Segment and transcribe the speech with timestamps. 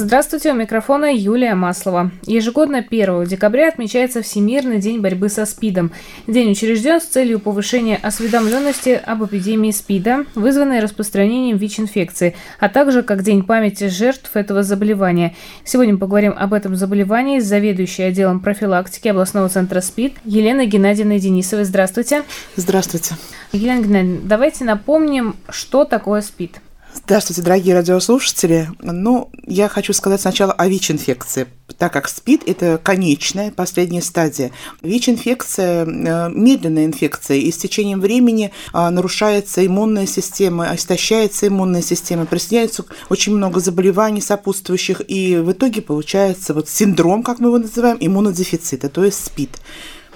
[0.00, 2.12] Здравствуйте, у микрофона Юлия Маслова.
[2.24, 5.90] Ежегодно 1 декабря отмечается Всемирный день борьбы со СПИДом.
[6.28, 13.24] День учрежден с целью повышения осведомленности об эпидемии СПИДа, вызванной распространением ВИЧ-инфекции, а также как
[13.24, 15.34] День памяти жертв этого заболевания.
[15.64, 21.64] Сегодня поговорим об этом заболевании с заведующей отделом профилактики областного центра СПИД Еленой Геннадьевной Денисовой.
[21.64, 22.22] Здравствуйте.
[22.54, 23.16] Здравствуйте.
[23.50, 26.60] Елена Геннадьевна, давайте напомним, что такое СПИД.
[27.04, 28.68] Здравствуйте, дорогие радиослушатели.
[28.80, 31.46] Ну, я хочу сказать сначала о ВИЧ-инфекции,
[31.78, 34.50] так как СПИД– это конечная, последняя стадия.
[34.82, 42.26] ВИЧ-инфекция э,– медленная инфекция, и с течением времени а, нарушается иммунная система, истощается иммунная система,
[42.26, 47.96] присоединяется очень много заболеваний сопутствующих, и в итоге получается вот синдром, как мы его называем,
[48.00, 49.50] иммунодефицита, то есть СПИД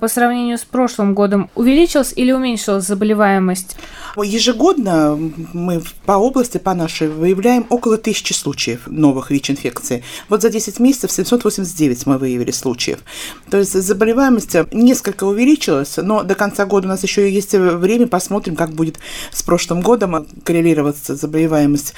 [0.00, 3.76] по сравнению с прошлым годом увеличилась или уменьшилась заболеваемость?
[4.16, 5.16] Ежегодно
[5.52, 10.02] мы по области, по нашей, выявляем около тысячи случаев новых ВИЧ-инфекций.
[10.28, 13.00] Вот за 10 месяцев 789 мы выявили случаев.
[13.50, 18.56] То есть заболеваемость несколько увеличилась, но до конца года у нас еще есть время, посмотрим,
[18.56, 18.98] как будет
[19.30, 21.94] с прошлым годом коррелироваться заболеваемость.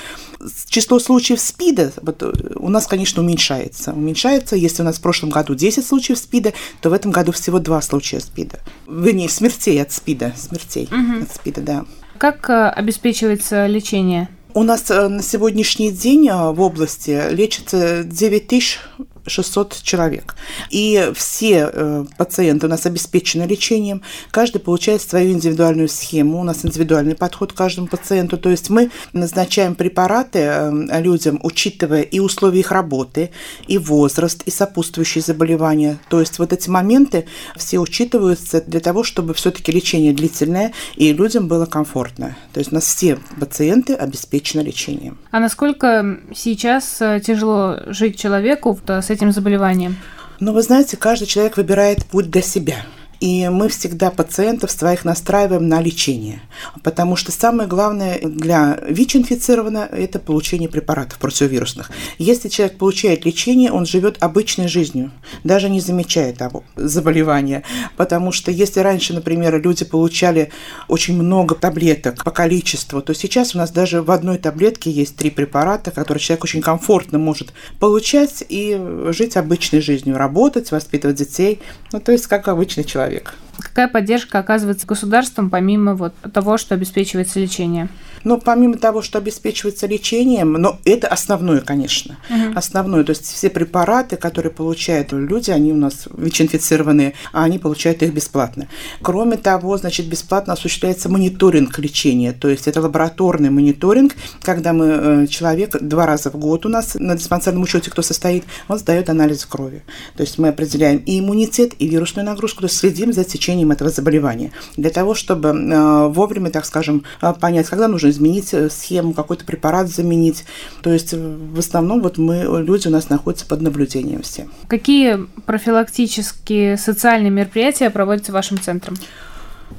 [0.66, 2.22] Число случаев СПИДа вот,
[2.56, 3.92] у нас, конечно, уменьшается.
[3.92, 7.60] Уменьшается, если у нас в прошлом году 10 случаев СПИДа, то в этом году всего
[7.60, 8.60] 2 случая СПИДа.
[8.88, 10.32] Вернее, смертей от СПИДа.
[10.36, 11.22] Смертей угу.
[11.22, 11.84] от СПИДа, да.
[12.18, 14.28] Как э, обеспечивается лечение?
[14.54, 18.80] У нас э, на сегодняшний день э, в области лечится 9 тысяч
[19.26, 20.34] 600 человек.
[20.70, 26.64] И все э, пациенты у нас обеспечены лечением, каждый получает свою индивидуальную схему, у нас
[26.64, 32.60] индивидуальный подход к каждому пациенту, то есть мы назначаем препараты э, людям, учитывая и условия
[32.60, 33.30] их работы,
[33.66, 35.98] и возраст, и сопутствующие заболевания.
[36.08, 41.48] То есть вот эти моменты все учитываются для того, чтобы все-таки лечение длительное и людям
[41.48, 42.36] было комфортно.
[42.52, 45.18] То есть у нас все пациенты обеспечены лечением.
[45.30, 49.96] А насколько сейчас э, тяжело жить человеку с этим заболеванием?
[50.40, 52.84] Ну, вы знаете, каждый человек выбирает путь для себя–
[53.22, 56.42] и мы всегда пациентов своих настраиваем на лечение.
[56.83, 61.92] Потому что самое главное для ВИЧ-инфицированного– это получение препаратов противовирусных.
[62.18, 65.12] Если человек получает лечение, он живет обычной жизнью,
[65.44, 67.62] даже не замечая того заболевания.
[67.96, 70.50] Потому что если раньше, например, люди получали
[70.88, 75.30] очень много таблеток по количеству, то сейчас у нас даже в одной таблетке есть три
[75.30, 78.77] препарата, которые человек очень комфортно может получать и
[79.11, 81.61] жить обычной жизнью, работать, воспитывать детей.
[81.92, 83.34] Ну, то есть как обычный человек человек.
[83.58, 87.89] Какая поддержка оказывается государством помимо вот того, что обеспечивается лечение?
[88.24, 92.57] Но помимо того, что обеспечивается лечением, но это основное, конечно, угу.
[92.57, 93.02] основное.
[93.05, 98.14] То есть все препараты, которые получают люди, они у нас ВИЧ-инфицированные, а они получают их
[98.14, 98.68] бесплатно.
[99.02, 102.33] Кроме того, значит, бесплатно осуществляется мониторинг лечения.
[102.33, 106.95] То есть это лабораторный мониторинг, когда мы э, человек два раза в год у нас
[106.95, 109.83] на диспансерном учете, кто состоит, он сдает анализ крови.
[110.17, 113.91] То есть мы определяем и иммунитет, и вирусную нагрузку, то есть следим за течением этого
[113.91, 114.53] заболевания.
[114.77, 119.45] Для того, чтобы э, вовремя, так скажем, э, понять, когда нужно изменить э, схему, какой-то
[119.45, 120.45] препарат заменить.
[120.83, 124.48] То есть в основном вот мы, люди у нас находятся под наблюдением все.
[124.69, 128.97] Какие профилактические социальные мероприятия проводятся вашим центром?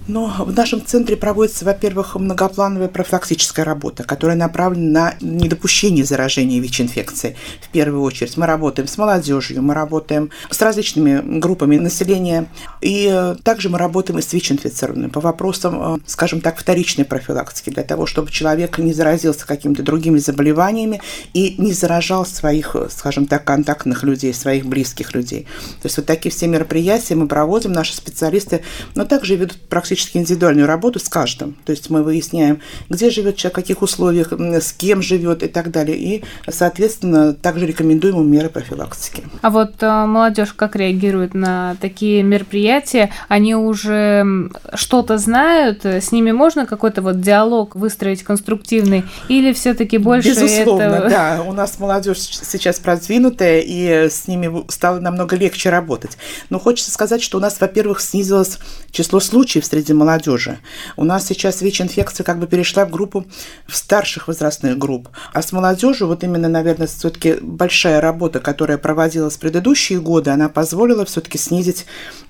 [0.07, 7.35] Но в нашем центре проводится, во-первых, многоплановая профилактическая работа, которая направлена на недопущение заражения ВИЧ-инфекцией.
[7.61, 12.49] В первую очередь мы работаем с молодежью, мы работаем с различными группами населения,
[12.81, 17.83] и также мы работаем и с ВИЧ-инфицированными по вопросам, э, скажем так, вторичной профилактики, для
[17.83, 21.01] того, чтобы человек не заразился какими-то другими заболеваниями
[21.33, 25.47] и не заражал своих, скажем так, контактных людей, своих близких людей.
[25.81, 28.63] То есть вот такие все мероприятия мы проводим, наши специалисты,
[28.95, 31.55] но также ведут практически индивидуальную работу с каждым.
[31.65, 35.71] То есть мы выясняем, где живет человек, в каких условиях, с кем живет и так
[35.71, 35.97] далее.
[35.97, 39.23] И, соответственно, также рекомендуем ему меры профилактики.
[39.41, 43.11] А вот э, молодежь как реагирует на такие мероприятия?
[43.27, 45.85] Они уже что-то знают?
[45.85, 49.03] С ними можно какой-то вот диалог выстроить конструктивный?
[49.27, 51.09] Или все-таки больше Безусловно, это...
[51.09, 51.44] да.
[51.45, 56.18] У нас молодежь сейчас продвинутая, и с ними стало намного легче работать.
[56.50, 58.59] Но хочется сказать, что у нас, во-первых, снизилось
[58.91, 60.59] число случаев среди молодежи.
[60.95, 63.25] У нас сейчас ВИЧ-инфекция как бы перешла в группу
[63.68, 65.09] в старших возрастных групп.
[65.33, 70.47] А с молодежью вот именно, наверное, все-таки большая работа, которая проводилась в предыдущие годы, она
[70.47, 71.85] позволила все-таки снизить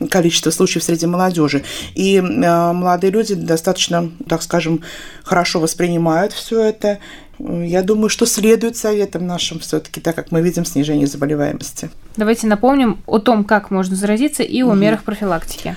[0.10, 1.64] количество случаев среди молодежи.
[1.94, 4.82] И э, молодые люди достаточно, так скажем,
[5.24, 7.00] хорошо воспринимают все это.
[7.40, 11.90] Я думаю, что следует советам нашим все-таки, так как мы видим снижение заболеваемости.
[12.16, 14.76] Давайте напомним о том, как можно заразиться и о угу.
[14.76, 15.76] мерах профилактики.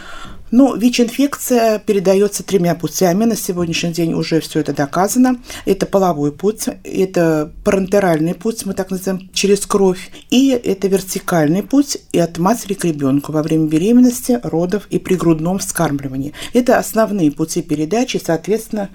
[0.52, 3.25] Ну, ВИЧ-инфекция передается тремя путями.
[3.25, 5.40] На сегодняшний день уже все это доказано.
[5.64, 11.98] Это половой путь, это парентеральный путь, мы так называем, через кровь, и это вертикальный путь
[12.12, 16.32] и от матери к ребенку во время беременности, родов и при грудном вскармливании.
[16.52, 18.90] Это основные пути передачи, соответственно,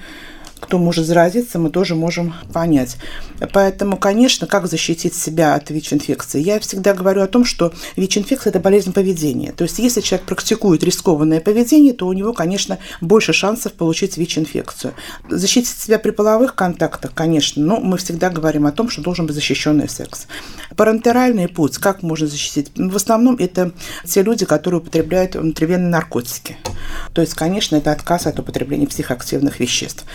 [0.61, 2.97] кто может заразиться, мы тоже можем понять.
[3.51, 6.39] Поэтому, конечно, как защитить себя от ВИЧ-инфекции?
[6.39, 9.51] Я всегда говорю о том, что ВИЧ-инфекция– это болезнь поведения.
[9.51, 14.93] То есть, если человек практикует рискованное поведение, то у него, конечно, больше шансов получить ВИЧ-инфекцию.
[15.29, 19.35] Защитить себя при половых контактах, конечно, но мы всегда говорим о том, что должен быть
[19.35, 20.27] защищенный секс.
[20.77, 22.71] Парентеральный путь, как можно защитить?
[22.75, 23.71] В основном это
[24.05, 26.57] те люди, которые употребляют внутривенные наркотики.
[27.13, 30.05] То есть, конечно, это отказ от употребления психоактивных веществ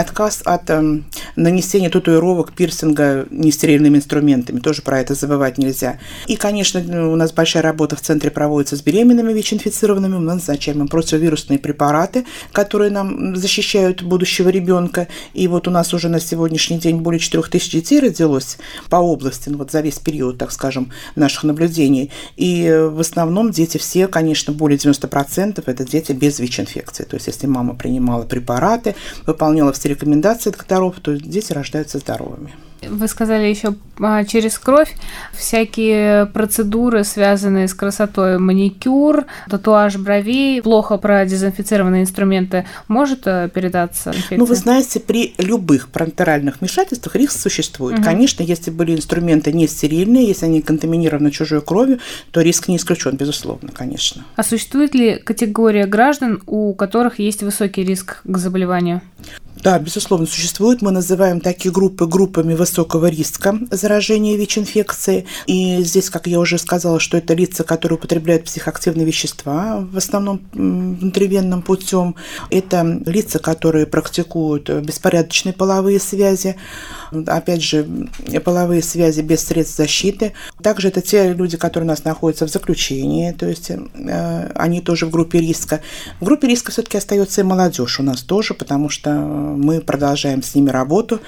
[0.00, 1.00] отказ от э,
[1.36, 4.60] нанесения татуировок, пирсинга нестерильными инструментами.
[4.60, 5.98] Тоже про это забывать нельзя.
[6.26, 10.16] И, конечно, у нас большая работа в центре проводится с беременными ВИЧ-инфицированными.
[10.16, 15.08] Мы назначаем им противовирусные препараты, которые нам защищают будущего ребенка.
[15.32, 18.58] И вот у нас уже на сегодняшний день более 4 тысяч детей родилось
[18.90, 22.10] по области, ну, вот за весь период, так скажем, наших наблюдений.
[22.36, 27.04] И в основном дети все, конечно, более 90% это дети без ВИЧ-инфекции.
[27.04, 28.94] То есть, если мама принимала препараты,
[29.24, 32.52] выполняла все рекомендации докторов, то дети рождаются здоровыми.
[32.82, 34.94] Вы сказали еще а, через кровь
[35.32, 44.38] всякие процедуры, связанные с красотой, маникюр, татуаж бровей, плохо продезинфицированные инструменты, может э, передаться инфекция?
[44.38, 47.98] Ну, вы знаете, при любых парентеральных вмешательствах риск существует.
[47.98, 48.04] Угу.
[48.04, 51.98] Конечно, если были инструменты не стерильные, если они контаминированы чужой кровью,
[52.30, 54.24] то риск не исключен, безусловно, конечно.
[54.36, 59.00] А существует ли категория граждан, у которых есть высокий риск к заболеванию?
[59.66, 60.80] Да, безусловно, существует.
[60.80, 65.26] Мы называем такие группы группами высокого риска заражения ВИЧ-инфекцией.
[65.48, 70.40] И здесь, как я уже сказала, что это лица, которые употребляют психоактивные вещества, в основном
[70.52, 72.14] внутривенным путем.
[72.48, 76.54] Это лица, которые практикуют беспорядочные половые связи,
[77.26, 78.08] опять же,
[78.44, 80.32] половые связи без средств защиты.
[80.62, 85.06] Также это те люди, которые у нас находятся в заключении, то есть э, они тоже
[85.06, 85.80] в группе риска.
[86.20, 90.54] В группе риска все-таки остается и молодежь у нас тоже, потому что мы продолжаем с
[90.54, 91.20] ними работу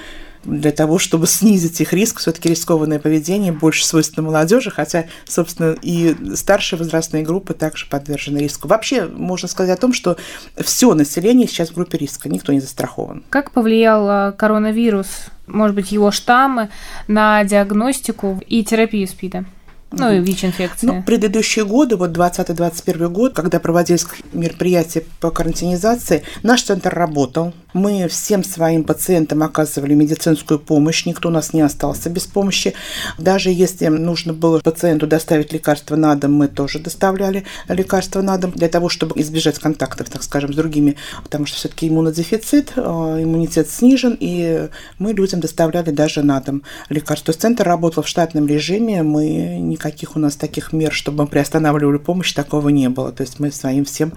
[0.44, 2.20] для того, чтобы снизить их риск.
[2.20, 8.68] Все-таки рискованное поведение больше свойственно молодежи, хотя, собственно, и старшие возрастные группы также подвержены риску.
[8.68, 10.16] Вообще, можно сказать о том, что
[10.56, 13.24] все население сейчас в группе риска, никто не застрахован.
[13.30, 15.08] Как повлиял коронавирус,
[15.46, 16.68] может быть, его штаммы
[17.08, 19.44] на диагностику и терапию СПИДа?
[19.90, 20.86] Ну и ВИЧ-инфекции.
[20.86, 24.04] Ну, предыдущие годы, вот 2020-2021 год, когда проводились
[24.34, 27.54] мероприятия по карантинизации, наш центр работал.
[27.74, 32.72] Мы всем своим пациентам оказывали медицинскую помощь, никто у нас не остался без помощи.
[33.18, 38.52] Даже если нужно было пациенту доставить лекарства на дом, мы тоже доставляли лекарства на дом
[38.52, 43.68] для того, чтобы избежать контактов, так скажем, с другими, потому что все-таки иммунодефицит, а, иммунитет
[43.68, 44.68] снижен, и
[44.98, 47.34] мы людям доставляли даже на дом лекарства.
[47.34, 52.32] Центр работал в штатном режиме, мы никаких у нас таких мер, чтобы мы приостанавливали помощь,
[52.32, 53.12] такого не было.
[53.12, 54.14] То есть мы своим всем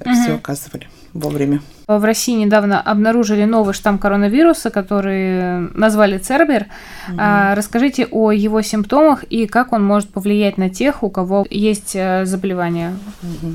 [0.00, 0.14] угу.
[0.14, 1.60] все оказывали вовремя.
[1.88, 6.66] В России недавно обнаружили новый штамм коронавируса, который назвали Цербер.
[7.08, 7.16] Угу.
[7.18, 11.92] А, расскажите о его симптомах и как он может повлиять на тех, у кого есть
[11.94, 12.96] э, заболевание.
[13.22, 13.54] Угу.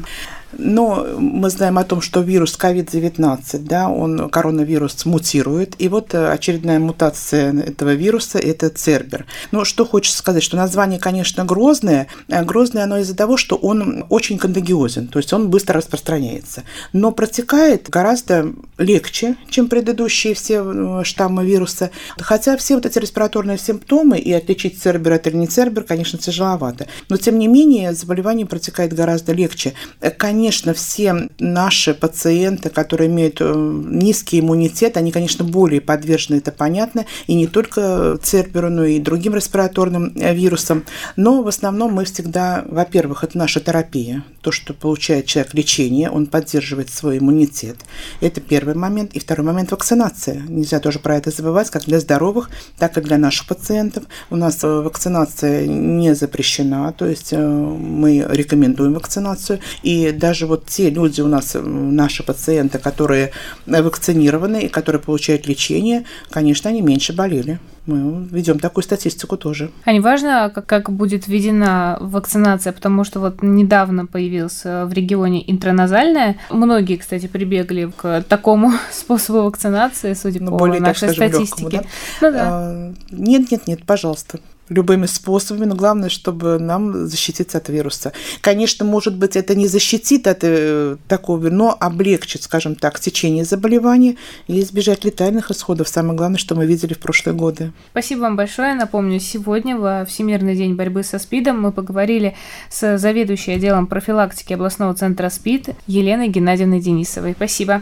[0.53, 6.31] Но мы знаем о том, что вирус COVID-19, да, он, коронавирус мутирует, и вот э,
[6.31, 9.25] очередная мутация этого вируса– это Цербер.
[9.51, 12.07] Но что хочется сказать, что название, конечно, грозное.
[12.29, 16.63] Э, грозное оно из-за того, что он очень контагиозен, то есть он быстро распространяется.
[16.93, 21.91] Но протекает гораздо легче, чем предыдущие все э, штаммы вируса.
[22.17, 26.87] Хотя все вот эти респираторные симптомы и отличить Цербер это или не Цербер, конечно, тяжеловато.
[27.09, 29.73] Но, тем не менее, заболевание протекает гораздо легче.
[30.17, 36.51] Конечно, конечно, все наши пациенты, которые имеют э, низкий иммунитет, они, конечно, более подвержены, это
[36.51, 40.83] понятно, и не только церберу, но и другим респираторным э, вирусам.
[41.15, 46.27] Но в основном мы всегда, во-первых, это наша терапия, то, что получает человек лечение, он
[46.27, 47.77] поддерживает свой иммунитет.
[48.21, 49.13] Это первый момент.
[49.13, 50.43] И второй момент– вакцинация.
[50.47, 54.03] Нельзя тоже про это забывать, как для здоровых, так и для наших пациентов.
[54.29, 59.59] У нас э, вакцинация не запрещена, то есть мы рекомендуем вакцинацию.
[59.81, 63.31] И даже вот те люди у нас, наши пациенты, которые
[63.65, 67.59] вакцинированы и которые получают лечение, конечно, они меньше болели.
[67.85, 69.71] Мы ведем такую статистику тоже.
[69.85, 75.49] А не важно, как, как будет введена вакцинация, потому что вот недавно появился в регионе
[75.49, 76.35] интраназальная.
[76.49, 81.77] Многие, кстати, прибегли к такому способу вакцинации, судя ну, по более, нашей так скажем, статистике.
[81.77, 81.83] Легкому,
[82.21, 82.27] да?
[82.27, 82.49] Ну, да.
[82.49, 84.39] А, нет, нет, нет, пожалуйста.
[84.69, 88.13] Любыми способами, но главное, чтобы нам защититься от вируса.
[88.41, 94.17] Конечно, может быть, это не защитит от э, такого, но облегчит, скажем так, течение заболевания
[94.47, 95.87] и избежать летальных исходов.
[95.87, 97.71] Самое главное, что мы видели в прошлые годы.
[97.91, 98.73] Спасибо вам большое.
[98.73, 102.35] Напомню, сегодня во Всемирный день борьбы со СПИДом мы поговорили
[102.69, 107.33] с заведующей отделом профилактики областного центра СПИД Еленой Геннадьевной Денисовой.
[107.33, 107.81] Спасибо.